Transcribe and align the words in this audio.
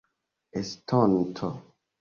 estonto 0.61 1.53